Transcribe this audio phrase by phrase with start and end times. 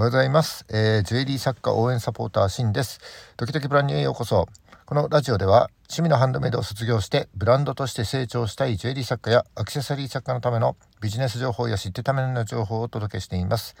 [0.00, 3.00] おはようございます、えー、ジュエリー作家応援サポーターシンです。
[3.36, 4.48] 時々ブランニューへようこそ。
[4.86, 13.76] このラジオでは趣味のハンドメイドを卒業してブランドとして成長したいジュエリー作家やアクセサリー作家のためのビジネス情報や知ってための情報をお届けしています。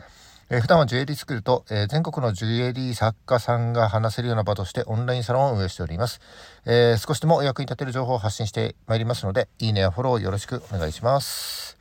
[0.50, 6.20] えー、普段はジュエリースクールと、えー、全国のジュエリー作家さんが話せるような場としてオンラインサロンを運営しております、
[6.66, 11.78] えー、少しでもお役に立てる情報を発信してまいりますのでいいねやフォローよろしくお願いします、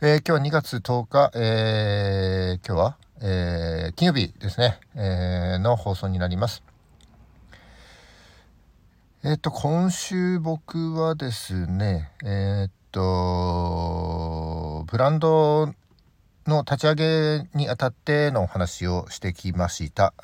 [0.00, 6.62] え今日は2月10日、え今日はえー、金曜日ですね、えー、の放送になります。
[9.24, 15.74] えっ、と、今週僕はですね、えっと、ブランド
[16.46, 20.14] の立ち上げにあたってのお話をしてきました。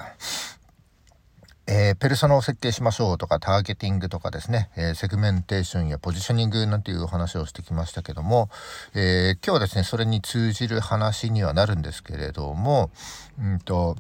[1.67, 8.51] えー、ペルソナを設計しましょうとかターゲティングとかですね、えー、セグメンテーションやポジショニングなんていうお話をしてきましたけども、
[8.95, 12.91] えー、今日はですねそれに通じる話にはなるんですけれども。
[13.41, 13.97] うんと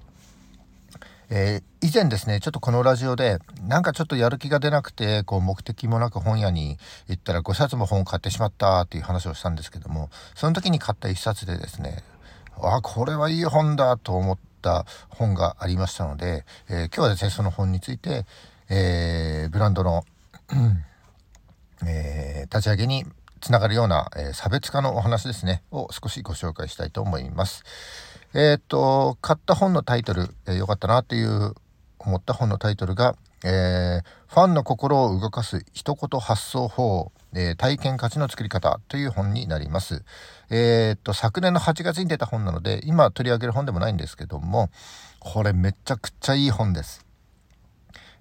[1.30, 10.10] え、以前ですねちょっとこのラジオでなんかちょっとやる気が出なくてこう目的もなく本屋に行ったら5冊も本を買ってしまったっていう話をしたんですけども。
[10.34, 12.04] その時に買った1冊でですね
[12.60, 18.24] あこれはいい本だと思ってった本がありましたので、えー、今日はですねその本について、
[18.70, 20.04] えー、ブランドの、
[21.86, 23.04] え、立ち上げに
[23.42, 27.62] つながるような、え差別化のお話ですねを少しご紹介したいと思います。
[28.32, 31.54] えっと買った本のタイトル、えー、かったなっていう
[31.98, 40.04] 思った本のタイトルが、えファンの心を動かす一言発想法えー、体験価値の作り方という本になります。
[40.50, 44.70] えー、っと、昨年の8月に出た本なので、今取り上げる本でもないんですけども、
[45.18, 47.04] これめちゃくちゃいい本です。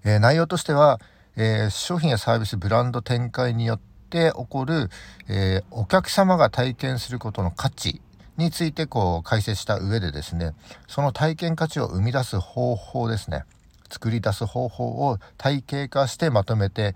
[0.04, 1.00] えー、内容としては、
[1.36, 4.88] え商品やサービス、ブランド展開によって起こる、
[5.28, 8.00] えお客様が体験することの価値
[8.36, 10.52] についてこう解説した上でですね、
[10.86, 13.44] その体験価値を生み出す方法ですね。
[13.90, 16.94] 作り出す方法を体系化してまとめて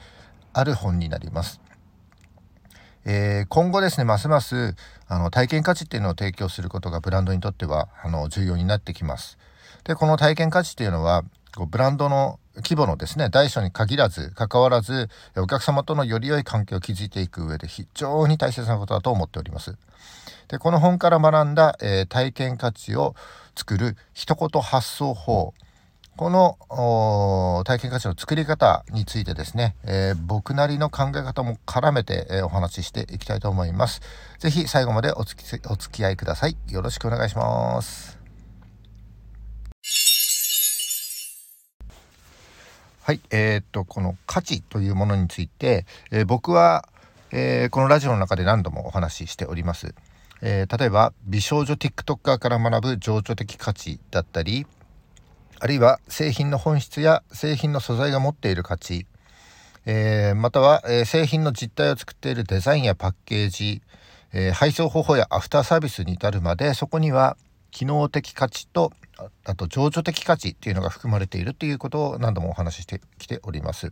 [0.53, 1.61] ある本になります。
[3.11, 4.77] えー、今後ですねますます
[5.07, 9.39] あの体験価値っていうのを提供することがブランドにとってはあの重要になってきます。
[9.85, 11.25] でこの体験価値っていうのは
[11.57, 15.09] こうブランドの規模のですね大小に限らず関わらず
[15.39, 19.79] お客様とのより良い関係を築いていく上で非常に大切なことだと思っております。
[20.49, 23.15] でこの本から学んだ、えー、体験価値を
[23.57, 25.55] 作る一言発想法
[26.19, 34.01] この体験価値の作り方についてですね、えー、僕なりの考え方も絡めて、えー、お話ししていきたいと思います。
[34.41, 36.57] 是非最後までお付きお付き合いください。
[36.71, 38.19] よろしくお願いします。
[43.05, 46.89] はい、えー、っとこの価値というものについて、えー、僕は、
[47.31, 49.95] えー、このラジオの中で何度もお話ししております。
[50.43, 54.67] えー、例えば美少女 TikToker から学ぶ情緒的価値だったり
[55.61, 59.07] あるいは製品の本質や製品の素材が持っている価値、
[59.87, 63.83] えー、または、えー、製品の実態を作っているデザインやパッケージ、
[64.33, 67.37] えー、配送方法やアフターサービスに至るまでそこには
[67.73, 68.93] 機能的価値と
[69.45, 73.91] あと情緒的価値っていうのが含まれているということを何度もお話ししてきております。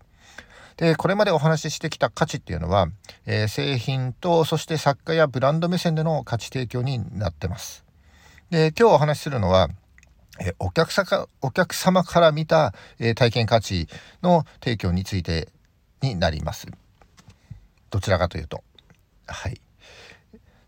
[0.77, 2.89] でこれまでお話ししてきた価値っていうのは、
[3.25, 7.85] えー、製品とそして作家やブランド目線での価値提供になってます。
[8.51, 9.69] で今日お話しするのは
[10.41, 11.05] えお客さ
[11.41, 13.89] お客様から見た、え体験価値
[14.23, 15.49] の提供について
[16.03, 16.67] になります。
[17.91, 18.63] どちらかというと。
[19.27, 19.61] はい。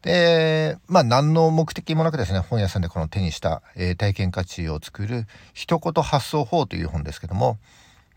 [0.03, 7.59] で、まあ何の目的もなくですね、本屋さんでこの手にした、えー、体験価値を作る一言発想法という本ですけども、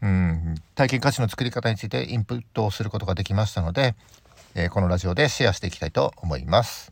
[0.01, 3.95] うん、体験価値の作り方についてインプットをすることができましたので、
[4.56, 6.91] えー、このラジオでシェアしていきたいと思います。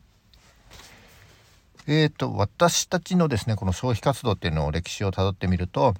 [1.86, 5.94] えーと、私たちのですねこの消費活動っていうのを歴史をたどってみると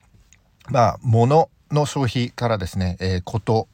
[0.68, 3.68] まあ物の消費からですね、えー、こと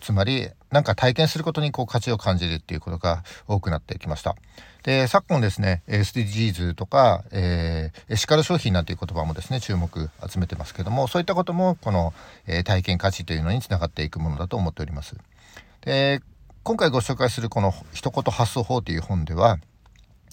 [0.00, 4.36] つまり何か体験することにこう価値を感じるっていうことが多くなってきました。
[4.82, 12.12] で昨今ですね SDGs とか、えー、エシカル商品なんていう言葉もですね注目集めてますけどもそういったこともこの、
[12.46, 15.16] えー、体験価値というのにつながっていくものだと思っております。
[15.82, 16.20] で
[16.64, 19.58] 今回ご紹介するこの一言発想法という本では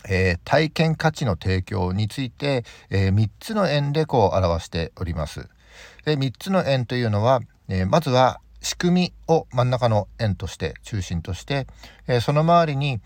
[0.07, 5.49] えー、体験価値の提供について、えー、3つの円でこう表しております。
[6.05, 11.67] で3つの円というのは、えー、まずは仕組みを真ん中の円として中心として、
[12.07, 12.99] えその周りに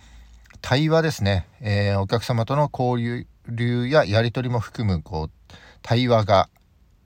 [0.62, 6.50] 対話ですね、えお客様との交流ややり取りも含むこう対話が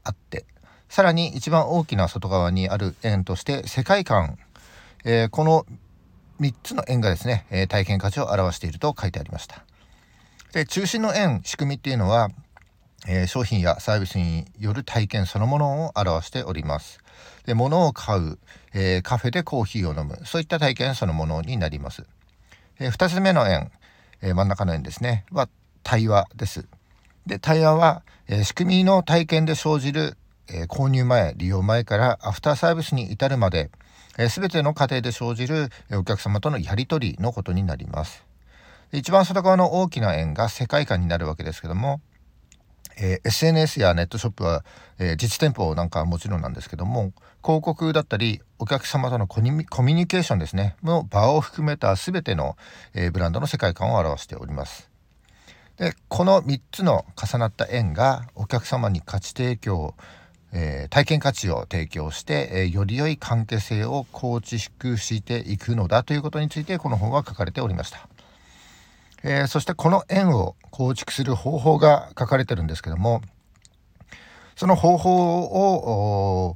[0.03, 0.45] あって
[0.87, 4.37] さらに一番大きな外側にある円として世界観、
[5.03, 5.65] えこの
[6.39, 9.66] 3つの円がですね、え体験価値を表していると書いてありました。
[10.57, 12.29] で中心の円仕組みっていうのは、
[13.07, 16.99] えー、商品やサービスによる体験そのものを表しております。
[17.45, 18.39] で物を買う、
[18.73, 22.07] えー、カフェでコーヒーを飲むそういった体験そのものになります。
[22.79, 23.71] えー、2つ目の円、
[24.23, 25.47] え真ん中の円ですねは
[25.83, 26.65] 対話です。
[27.27, 30.17] で対話は、え仕組みの体験で生じる、
[30.47, 33.69] え購入前利用前からアフターサービスに至るまで、
[34.17, 38.26] え全ての過程で生じるお客様とのやり取りのことになります。
[38.91, 41.99] 一番外側の大きな円が世界観になるわけですけども、
[42.99, 44.63] えー、SNS やネットショップは、
[44.97, 47.13] えー、実店舗なんかはもちろんなんですけども
[47.43, 52.57] 広告だったりお客様とのコミュニケーションですねの場を含めた全ての、
[52.93, 54.89] えー、ブランドの世界観を表しております。
[55.77, 59.93] でこの3つの重なった円がお客様に価値提供、
[60.51, 68.09] えー、体験価値を提供して、えー、より良い関係性を構築していくのだということについてこの本は書かれておりました。
[69.23, 73.21] えー、そしてこの円を構築する方法が書かれてるんですけども
[74.55, 76.55] その方法を、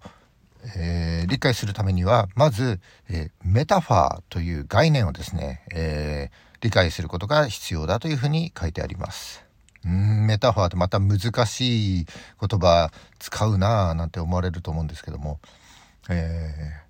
[0.77, 2.79] えー、理解するためにはまず、
[3.09, 6.29] えー、メタファーという概念をですね、え
[6.61, 9.43] 理解することが必要だというふうに書いてあります。
[9.83, 12.05] うんメタファーってまた難しい
[12.39, 15.39] 言葉使うなぁなんて思われると思うんですけども、
[16.09, 16.81] えー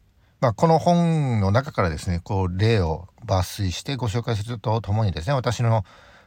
[0.41, 5.85] まあ、この本の中からですねこう例を抜粋してご紹介するとともにですね私の、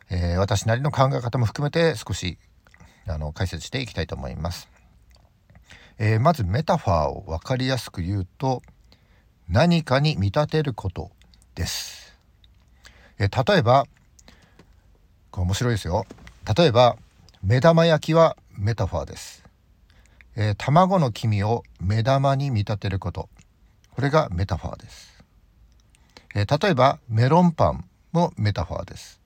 [0.09, 2.39] えー、私なりの考え方も含めて少し
[3.09, 4.71] あの解説していきたいと思います。
[5.99, 8.63] えー、まずメタファーを分かりやすく言うと
[9.49, 11.11] 何かに見立てること
[11.57, 12.17] です。
[13.19, 13.85] えー、例えば
[15.33, 16.07] これ面白いですよ。
[16.57, 16.97] 例えば
[17.43, 19.43] 目玉焼きはメタファーです。
[20.37, 23.29] え、卵の黄身を目玉に見立てること
[23.95, 25.25] これがメタファーです、
[26.35, 29.21] えー、例えばメロンパンもメタファーです、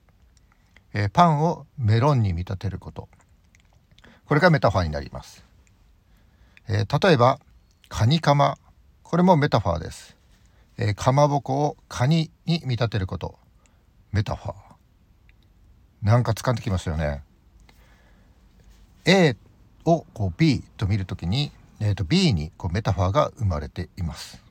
[0.93, 3.09] えー、パンをメロンに見立てること。
[4.25, 5.43] これがメタファーになります、
[6.67, 7.39] えー、例えば
[7.87, 8.57] カニカマ。
[9.01, 10.15] これもメタファーです、
[10.77, 13.39] えかまぼこをカニに見立てること。
[14.11, 14.55] メタファー。
[16.03, 17.23] なんか掴んできますよね。
[19.05, 19.35] A
[19.85, 24.48] をこう B と見るときに、えー、と B にこうメタファーが生まれています。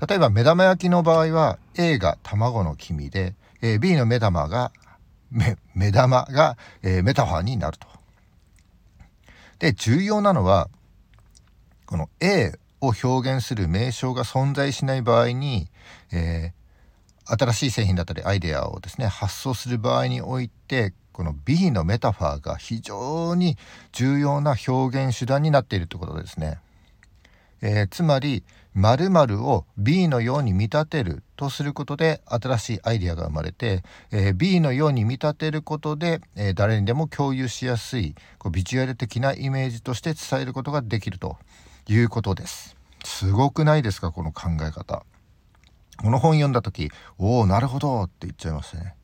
[0.00, 4.72] 例えば目玉焼きの場合は A が卵の黄身で、えー、B の目玉が
[5.30, 7.86] 目目玉が、えー、メタファーになると。
[9.58, 10.68] で重要なのは
[11.86, 15.68] この A を表現する名称が存在しない場合に、
[16.12, 23.56] えー、新しい製品だったりアイデアをですね発想する場合においてこの B のメタファーが非常に
[23.92, 26.58] 重要な表現手段になっているということですね。
[27.66, 28.44] えー、つまり
[28.74, 33.82] 〇〇を B のように見立てるとすることで新しいアイデアが生まれて、
[34.12, 41.38] えー、B のように見立てることで、えー、誰にでも共有しやすいこうビジュアル的なイメージとして伝えることができると
[41.88, 42.76] いうことです。
[43.02, 45.02] すごくないですかこの考え方。
[45.96, 48.94] この本読んだ時「おおなるほど」って言っちゃいましたね。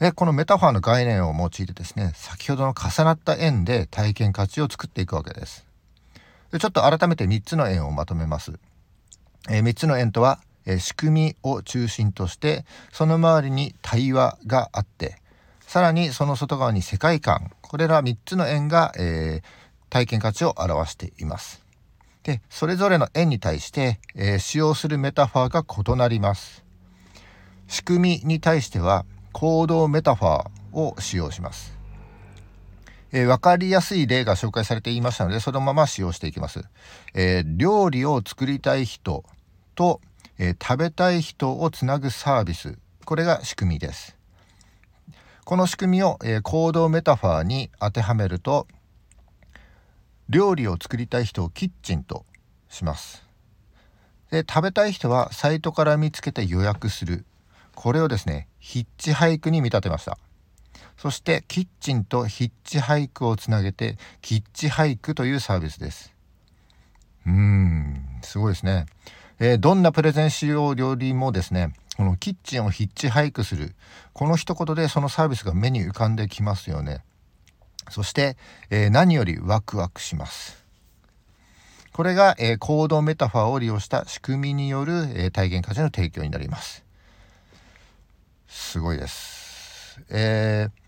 [0.00, 5.69] でこのメタファーの概念を用いてですね先ほどの重なった円で体験価値を作っていくわけです。
[6.52, 8.52] でちょっと改めて3つの円をまとめます。
[9.48, 15.16] えー、3つの円とは、えー、仕組みを中心としてその周りに対話があって
[15.60, 19.44] さらにその外側に世界観これら3つの円が、えー、
[19.88, 21.64] 体験価値を表しています。
[22.22, 26.64] でそれぞれの円に対して、えー、使用するメタファーが異なります。
[27.68, 31.79] 仕組みに対しては行動メタファーを使用します。
[33.12, 36.64] えー、分かりやすい例が紹介されていましたのでそのまま使用していきます。
[37.14, 39.24] えー、料理を作りたい人
[39.74, 40.00] と、
[40.38, 44.16] えー、食べたい人をつなぐサービスこれが仕組みです。
[45.44, 48.68] この仕組みを、えー、行動メタファーに当てはめると
[50.28, 52.24] 料理を作りたい人をキッチンと
[52.68, 53.26] します。
[54.30, 57.24] で食べたい人はサイトから見つけて予約する
[57.74, 60.18] これをですねヒッチハイクに見立てました。
[61.00, 66.12] そしてキッチンとヒッチハイクをつなげてキッチハイクというサービスです。
[67.26, 68.84] うん、すごいですね。
[69.38, 73.74] えー、どんなプレゼンしようよりもですね、このキッチンをヒッチハイクする、
[74.12, 77.02] この一言でそのサービスが目に浮かんできますよね。
[77.88, 78.36] そして、
[78.68, 80.62] えー、何よりワクワクします。
[81.94, 86.84] これが、えー、行動メタファーを利用した仕組みによる、えー、体験価値の提供になります。
[88.48, 90.02] すごいです。
[90.10, 90.79] えー、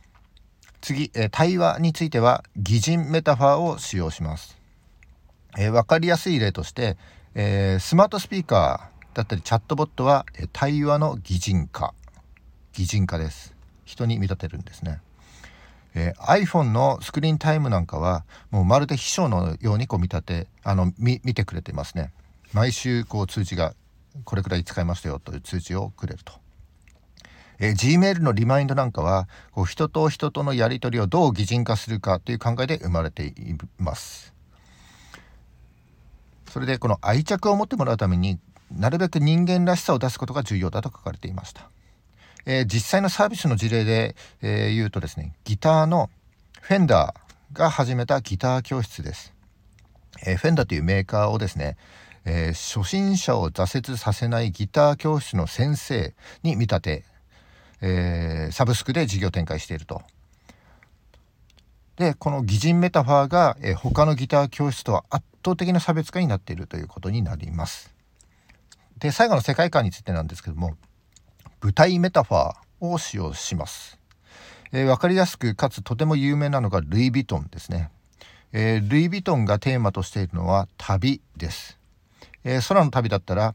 [0.83, 4.59] 次、え対話については擬人メタファーを使用します。
[5.57, 6.99] えー、分かりやすい例として、
[7.35, 11.95] えー、スマートスピーカーだったりチャットボットは、え対話の擬人化。
[12.75, 13.55] 擬人化です。
[13.85, 15.01] 人に見立てるんですね、
[15.95, 22.13] えー、iPhone のスクリーンタイムなんかはもうまるで秘書のようにこう見立てあの見てくれてますね。
[22.53, 23.75] 毎週こう通知が
[24.25, 26.33] これくらい使いましたよという通知をくれると、
[27.59, 34.33] えー、Gmail のリマインドなんかはこう人と人とのやり取りをどう擬人化するかという考えで生まれています。
[36.51, 38.39] それでこの愛着を持ってもらうために
[38.71, 41.71] なるべく人間らしさを出すことが重要だと書かれていました。
[42.45, 46.11] えー、実際のサービスの事例で、えー、言うとですねギターの
[46.61, 49.33] フェンダーが始めたギター教室です、
[50.27, 51.77] えー、フェンダーというメーカーをですね、
[52.25, 57.05] えー、初心者を挫折させないギター教室の先生に見立て、
[57.83, 60.03] えー、サブスクで事業展開していると
[61.97, 67.93] でこの擬人メタファーが、えー、他のギター教室とは圧倒的な差別化になっているということになります
[68.99, 70.77] で最後の世界観についてなんですけども
[71.63, 73.97] 舞台メタファーを使用します。
[74.73, 77.91] えー、分かりやすくかつとても有名なのがルイ・ヴィトンですね。
[78.53, 81.79] えー、ルイ・ヴィトンがテーマとしているのは旅です。
[82.43, 83.55] えー、空の旅だったら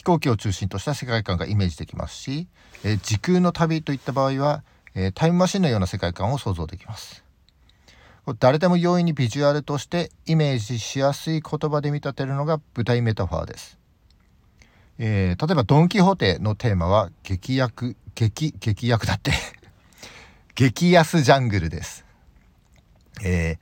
[0.00, 2.48] 飛行機を中心とした世界観がイメージできますし、
[2.84, 4.64] え時空の旅といった場合は、
[4.94, 7.22] えタイムマシンのような世界観を想像できます。
[8.38, 13.78] 誰でも容易にビジュアルとしてイメージしやすい言葉で見立てるのが舞台メタファーです。
[14.98, 19.32] えー、例えばドン・キホーテのテーマは激薬激激薬だって
[20.56, 22.04] 激安ジャングルです、
[23.22, 23.58] えー、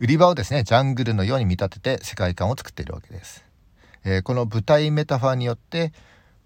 [0.00, 3.44] 売り場をですねジャングルのように見立てて世界観を作っているわけです、
[4.08, 5.92] えー、この舞台メタファーによって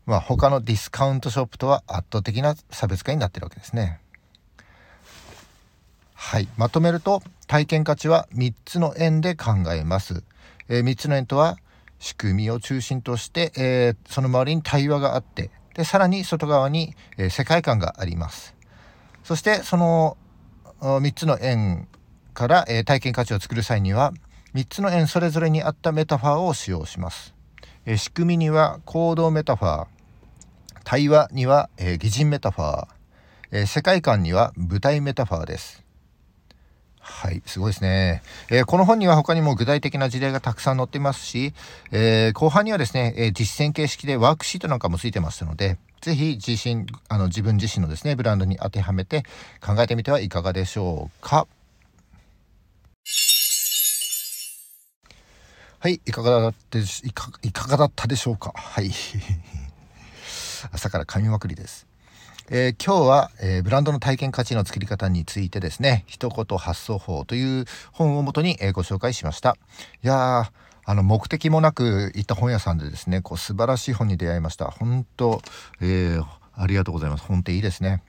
[0.07, 4.00] まあ、他のディスカウントショップとは圧倒的な差別化になってるわけですね。
[6.14, 6.49] はい。
[6.57, 10.23] まとめると体験価値は3つの円で考えます、
[10.69, 11.59] えー、3つの円とは
[11.99, 18.54] 仕組みを中心として、えー、その周りに対話があってでさらに外側に、えー、世界観があります。
[19.25, 20.16] そしてその
[20.81, 21.87] 3つの円
[22.35, 24.12] から、えー、体験価値を作る際には
[24.54, 27.32] 3つの円それぞれに合ったメタファーを使用します、
[27.87, 29.87] え仕組みには行動メタファー。
[30.85, 32.87] 対話には、え擬人メタファー、
[33.53, 35.83] え世界観には舞台メタファーです。
[37.05, 41.53] はい、すごいですね、えー、この本には他にも具体的な事例がたくさん載っていますし、
[41.91, 49.25] えー、後半にはですね、えー、実践形式でワークシートなんかもついてますので、是非自身、あの自分自身のですね、ブランドに当てはめて
[49.61, 51.49] 考えてみてはいかがでしょうか。
[55.83, 58.53] はい、いかがだったいかいかがだったでしょうか？
[58.55, 58.93] はい。
[60.71, 61.89] 朝から噛みまくりです。
[62.51, 69.57] えー、今日は、えー、ブランドの体験価値の作り方についてですね一言発想法という本をもとに、えー、ご紹介しました
[70.05, 70.53] いや
[70.85, 75.43] あの目的もなく行った本屋さんでですねこう素晴らしい本に出会いました本当、
[75.81, 76.21] え
[76.55, 78.05] ありがとうございます本っていいですね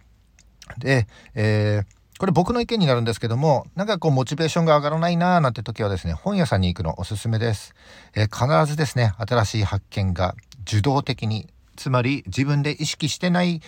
[0.77, 1.81] で、え
[2.19, 7.73] これ僕の意見になるんですけどもなんかこうモチベーションが上がらないなーなんて時はですね本屋さんに行くのおすすめです、
[8.15, 13.61] え必ずですね新しい発見が受動的につまり自分で意識してない、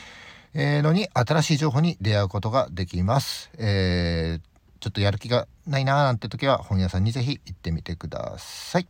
[0.56, 3.52] のに新しい情報に出会うことができます。
[3.58, 4.42] えー、
[4.80, 8.88] ちょっとやる気がないなーなんて時は本屋さんにぜひ行ってみてください。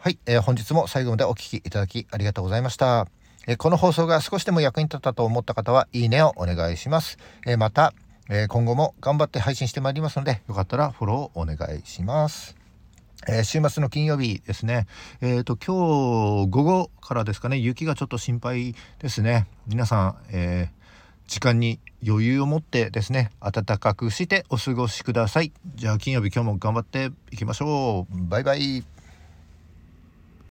[0.00, 3.06] はい、えー、本日も最後までお聴きいただきありがとうございました。
[3.46, 7.18] え、この放送が少しでも役に立ったと思った方はいいねをお願いします。
[7.46, 7.94] え、また、
[8.28, 12.56] え今後も頑張って配信してまいりますのでよかったらフォローお願いします。
[13.28, 14.86] えー、週末の金曜日ですね。
[15.20, 19.46] えっ、ー、と、今日午後からですかね、雪がちょっと心配ですね。
[19.66, 25.52] 皆さん、えー、時間に余裕を持ってですね、暖かくしてお過ごしください。
[25.74, 28.28] じゃあ金曜日今日も頑張っていきましょう。
[28.28, 28.95] バイバイ。